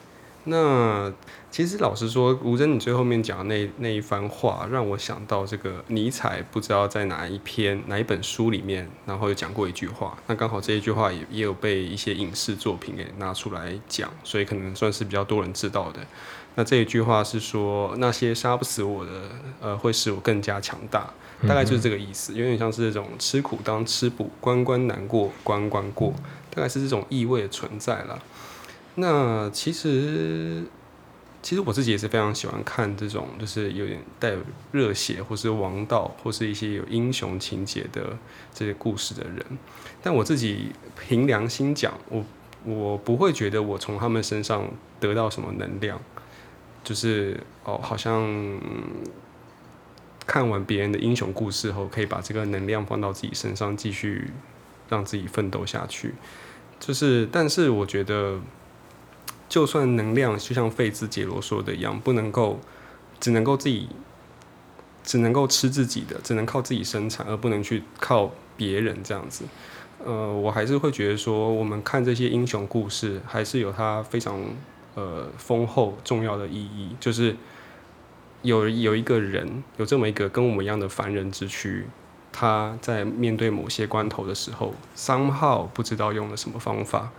[0.43, 1.13] 那
[1.49, 16.01] 其实老实说，吴真你最后面讲的那那一番话，让我想到这个尼采不知道在哪一篇哪一本书里面，然后有讲过一句话，那刚好这一句话也也有被一些影视作品给拿出来讲，所以可能算是比较多人知道的。
[16.55, 19.11] 那这一句话是说，那些杀不死我的，
[19.61, 21.09] 呃，会使我更加强大，
[21.47, 26.13] 大概就是这个意思，有点像是这种吃苦当吃补，关关难过关关过，
[26.53, 28.21] 大概是这种意味的存在了。
[28.95, 30.65] 那其实，
[31.41, 34.39] 其实我自己也是非常喜欢看这种，就是有点带有
[34.73, 38.17] 热血，或是王道，或是一些有英雄情节的
[38.53, 39.45] 这些故事的人。
[40.03, 42.25] 但我自己凭良心讲，我
[42.65, 45.97] 我不会觉得我从他们身上得到什么能量。
[46.83, 48.27] 就是哦，好像
[50.25, 54.31] 看完别人的英雄故事后，可以把这个能量放到自己身上，继续
[54.89, 56.13] 让自己奋斗下去。
[56.79, 58.39] 就是，但是我觉得，
[59.47, 62.59] 就算能量就像费兹杰罗说的一样，不能够
[63.19, 63.89] 只能够自己
[65.03, 69.45] 只能够吃自己的，只能靠自己生产，而不能去靠别人这样子。
[70.03, 74.39] 呃，我还是会觉得说，我们看这些英雄故事，还是有它非常
[74.95, 76.95] 呃丰厚重要的意义。
[76.99, 77.35] 就是
[78.41, 81.85] 有有一个人，有这么一个跟我们一样的凡人之躯，
[82.31, 87.11] 他在面对某些关头的时候，商号不知道用了什么方法，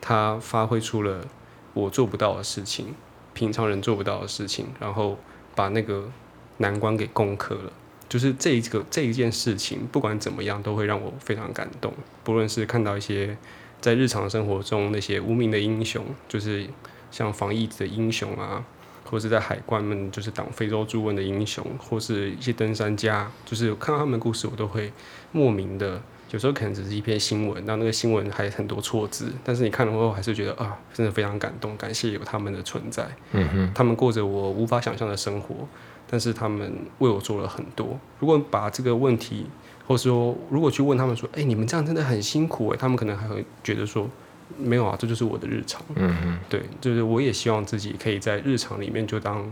[0.00, 1.26] 他发挥出了
[1.74, 2.94] 我做不到的事情，
[3.34, 5.18] 平常人做不到的事情，然后
[5.54, 6.10] 把那个
[6.58, 7.72] 难关给攻克了。
[8.08, 11.94] 就是这一个这一件事情，不管怎么样，都会让我非常感动。
[12.24, 13.36] 不论是看到一些
[13.80, 16.66] 在日常生活中那些无名的英雄，就是
[17.10, 18.64] 像防疫的英雄啊，
[19.04, 24.92] 或者是在海关们就是挡非洲猪瘟的英雄，或是一些登山家，就是看到他们的故事，我都会
[25.32, 33.06] 莫名的，有时候可能只是一篇新闻，那那个新闻还很多错字，但是你看了后还是觉得啊，真的非常感动，感谢有他们的存在。
[33.32, 35.66] 嗯哼，他们过着我无法想象的生活。
[36.12, 37.96] 但是他们为我做了很多。
[38.18, 39.46] 如果把这个问题，
[39.86, 44.10] 或是说如果去问他们说：“哎，你们这样真的很辛苦哎。”他们可能还会觉得说
[44.58, 49.50] ：“没有啊，这就是我的日常。”嗯嗯，对，就是我也希望自己可以在日常里面就当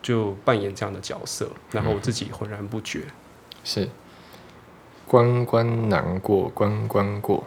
[0.00, 3.02] 就扮演这样的角色，然后我自己浑然不觉。
[3.64, 3.88] 是
[5.06, 7.44] 关关难过关关过，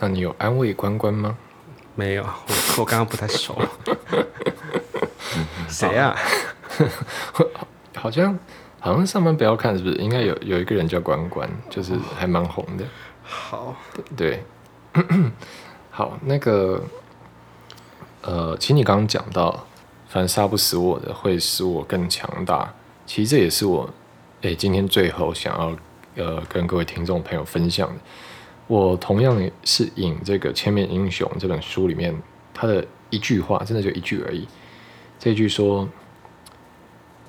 [0.00, 1.36] 那你有安慰关关吗？
[1.94, 3.56] 没有，我我刚刚不太熟。
[5.68, 6.16] 谁啊？
[7.94, 8.38] 好像
[8.80, 9.96] 好像上班不要看是不是？
[9.96, 12.84] 应该有有一个人叫关关，就是还蛮红的。
[13.22, 13.76] 好，
[14.16, 14.42] 对，
[15.94, 16.82] 好，那个
[18.22, 19.66] 呃，其实你刚刚讲到，
[20.08, 22.72] 反杀不死我的会使我更强大。
[23.04, 23.88] 其实这也是我
[24.40, 25.76] 诶今天最后想要
[26.16, 28.00] 呃跟各位听众朋友分享的。
[28.66, 32.16] 我同样是引这个《千面英雄》这本书里面
[32.54, 34.48] 他的一句话，真的就一句而已。
[35.18, 35.86] 这句说。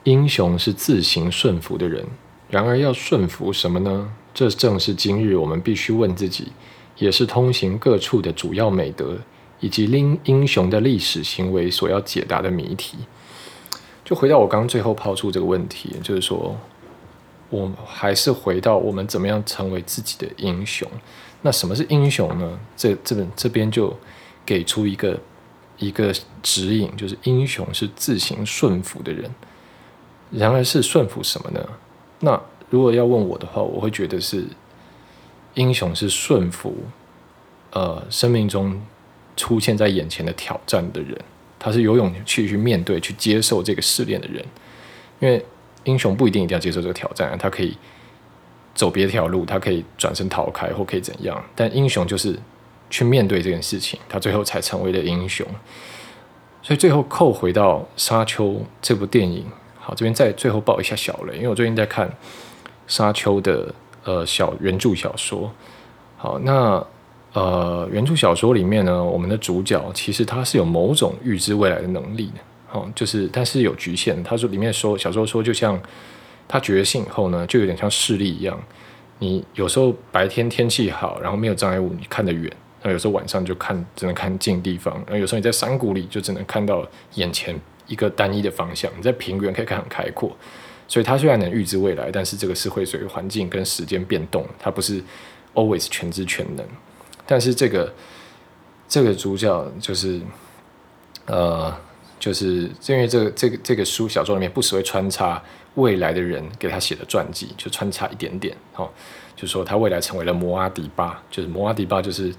[0.06, 2.06] 英雄是自行顺服的人，
[2.50, 4.12] 然而要顺服什么呢？
[4.34, 6.52] 这正是今日我们必须问自己，
[6.98, 9.18] 也是通行各处的主要美德
[9.60, 12.98] 以及英英雄的历史行为所要解答的谜题。
[14.06, 16.58] 就回到我刚刚最后抛出这个问题，就是说，
[17.50, 20.86] 我还是回到我们怎么样成为自己的英雄？
[21.42, 22.60] 那什么是英雄呢？
[22.76, 23.96] 这这本这边就
[24.46, 25.20] 给出一个
[25.78, 29.30] 一个指引，就是英雄是自行顺服的人。
[30.32, 31.66] 然而是顺服什么呢？
[32.20, 34.44] 那如果要问我的话，我会觉得是
[35.56, 36.76] 英雄是顺服，
[37.72, 38.82] 呃，生命中
[39.36, 41.18] 出现在眼前的挑战的人，
[41.60, 44.44] 他是有勇气去面对、去接受这个试炼的人。
[45.20, 45.44] 因为
[45.86, 47.78] 英雄不一定一定要接受这个挑战，他可以
[48.76, 51.44] 走别条路，他可以转身逃开，或可以怎样。
[51.56, 52.38] 但英雄就是
[52.90, 55.46] 去面对这件事情，他最后才成为了英雄。
[56.62, 58.46] 所以最后扣回到《沙丘》
[58.82, 59.46] 这部电影。
[59.80, 62.08] 好，这边再最后爆一下小雷，因为我最近在看
[62.88, 65.52] 《沙丘》的呃小原著小说。
[66.18, 66.86] 好，那
[67.34, 72.40] 呃原著小说里面呢，我们的主角其实他是有某种预知未来的能力的。
[72.68, 74.24] 好，就是但是有局限。
[74.24, 75.80] 他说里面说小说说，就像
[76.48, 78.58] 他觉醒以后呢，就有点像视力一样。
[79.20, 82.50] 你有时候白天天气好，然后没有障碍物，你看得远；
[82.82, 84.94] 那有时候晚上就看只能看近地方。
[85.06, 86.86] 然后有时候你在山谷里，就只能看到
[87.16, 87.60] 眼前。
[87.86, 90.32] 一个单一的方向，你在平原可以看很开阔，
[90.94, 95.02] 所以它虽然能预知未来，但是这个是会随环境跟时间变动，它不是
[95.56, 96.64] always 全知全能。
[97.26, 97.92] 但是这个
[98.88, 100.22] 这个主角就是
[101.26, 101.76] 呃，
[102.20, 105.42] 就是因为这个这个这个书小说里面不时会穿插
[105.74, 108.88] 未来的人给他写的传记，就穿插一点点哦，
[109.36, 112.32] 就说他未来成为了摩阿迪巴，就是摩阿迪巴就是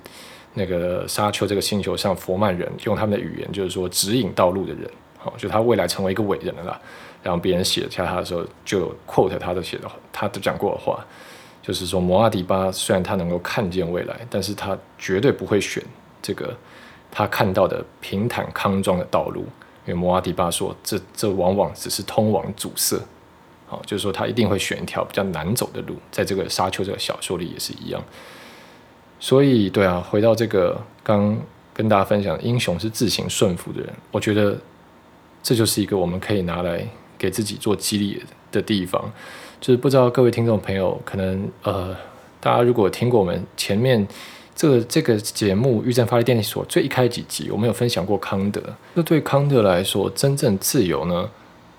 [0.52, 4.88] 那个沙丘这个星球上佛曼人用他们的语言，就是说指引道路的人。
[5.24, 6.80] 哦，就他未来成为一个伟人了啦。
[7.24, 11.02] 然后别人写下他的时候，就 quote 他的写的，他的讲过的话，
[11.62, 15.82] 就是说摩阿迪巴虽然他能够看见未来，但是他绝对不会选
[16.20, 16.54] 这个
[17.10, 19.40] 他看到的平坦康庄的道路，
[19.86, 23.00] 因为摩阿迪巴说，这这往往只是通往阻塞。
[23.66, 28.04] 好，就是说他一定会选一条比较难走的路，在这个沙丘这个小说里也是一样。
[29.18, 31.34] 所以，对啊，回到这个刚
[31.72, 34.58] 跟大家分享，英雄是自行顺服的人，我觉得。
[35.46, 36.82] 这就是一个我们可以拿来
[37.18, 39.10] 给自己做激励的地方，
[39.60, 41.96] 就是不知道各位听众朋友，可能呃，
[42.40, 44.06] 大家如果听过我们前面
[44.54, 48.62] 这个这个节目《预战发力电力所》最一开几集，我们有分享过康德。
[48.94, 51.28] 那对康德来说，真正自由呢，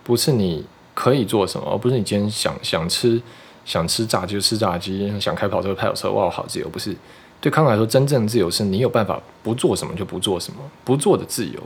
[0.04, 3.22] 不是你可以做什么，而不是你今天想想吃
[3.64, 6.68] 想吃炸鸡就吃炸鸡，想开跑车开跑车，哇，好自由！
[6.70, 6.96] 不是
[7.40, 11.60] 对康德来说，真正自由是你有办法不做什么就不做什么，不做的自由。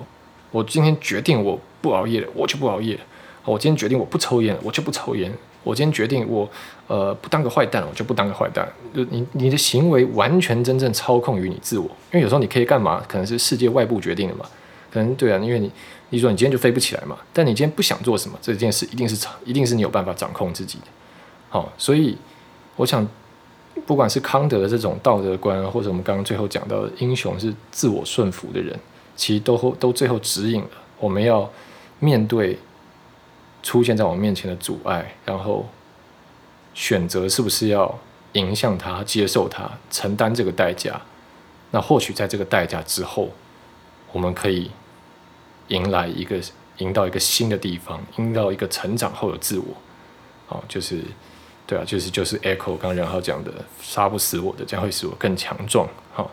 [0.52, 3.00] 我今天决定我不熬夜，我就不熬夜。
[3.46, 5.32] 我今天决定我不抽烟了，我就不抽烟。
[5.64, 6.50] 我今天决定我
[6.88, 8.68] 呃不当个坏蛋，我就不当个坏蛋。
[8.96, 14.46] 就你你的行为完全真正操控于你自我，因为有时候你可以干嘛，可能是世界外部决定的嘛。
[14.92, 15.70] 可能对啊，因为你
[16.10, 20.86] 你说你今天就飞不起来嘛，但你今天不想做什么，这件事一定是一定是你有办法掌控自己的。
[21.50, 22.18] 好，所以
[22.76, 23.08] 我想，
[23.86, 28.80] 不管是康德的这种道德观，或者我们刚刚最后讲到的英雄是自我顺服的人，
[29.16, 30.70] 其实都都最后指引了
[31.00, 31.48] 我们要
[32.00, 32.58] 面对
[33.64, 35.68] 出现在我面前的阻碍，然后
[36.74, 38.00] 选择是不是要
[38.34, 41.02] 迎向它、接受它、承担这个代价。
[41.72, 43.30] 那或许在这个代价之后，
[44.12, 44.72] 我们可以。
[45.70, 46.42] 迎来一个，
[46.78, 49.66] 迎到一个新的地方，迎到一个成长后的自我，
[50.48, 51.00] 哦，就是，
[51.68, 56.32] 对啊，就是就是 echo 刚刚任浩讲的，杀不死我的，将会使我更强壮，好，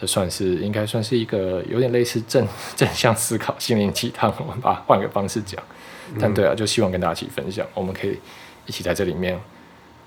[0.00, 2.46] 这算是应该算是一个有点类似正
[2.76, 5.60] 正向思考、心灵鸡汤，我们把换个方式讲，
[6.20, 8.18] 但对啊，就希望跟大家一起分享，我们可以
[8.66, 9.40] 一起在这里面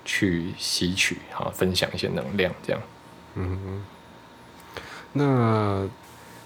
[0.04, 2.82] 去吸取，好，分享一些能量，这样，
[3.34, 3.84] 嗯，
[5.12, 5.88] 那。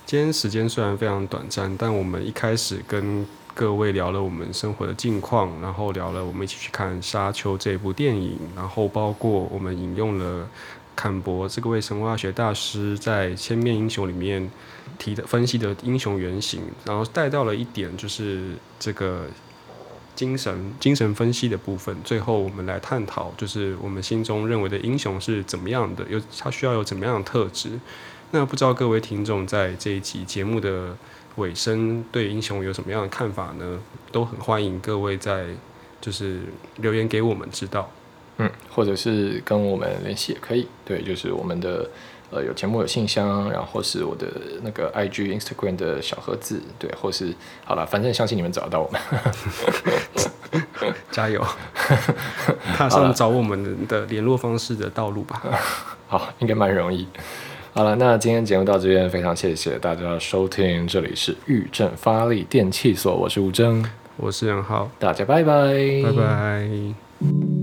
[0.06, 10.46] 今天时间虽然非常短暂，但我们一开始跟各位聊了我们生活的近况，然后聊了我们一起去看《沙丘》这部电影，然后包括我们引用了
[10.94, 14.48] 坎伯这个位神话学大师在《千面英雄》里面
[14.98, 19.26] 提的分析的英雄原型，然后带到了一点就是这个
[20.14, 21.96] 精神精神分析的部分。
[22.04, 27.78] 最后我们来探讨，就是我们心中认为的英雄是怎么样的，有他需要有怎么样的特质。
[28.30, 30.96] 那不知道各位听众在这一集节目的
[31.36, 33.78] 尾声对英雄有什么样的看法呢？
[34.10, 35.46] 都很欢迎各位在
[36.00, 36.40] 就是
[36.78, 37.90] 留言给我们知道，
[38.38, 40.66] 嗯，或者是跟我们联系也可以。
[40.84, 41.88] 对，就是我们的
[42.30, 44.26] 呃有节目有信箱，然后是我的
[44.62, 49.00] 那个 IG Instagram 的小盒子，对，或是好了，反正相信你们找到我们，
[51.10, 51.44] 加油，
[52.76, 55.42] 踏上找我们的联络方式的道路吧。
[56.08, 57.06] 好，应该蛮容易。
[57.72, 63.84] 好了，那今天节目到这边，非常谢谢大家收听，这里是玉正发力电器所，我是吴征，
[64.16, 65.52] 我是杨浩，大家拜拜，
[66.04, 67.53] 拜拜。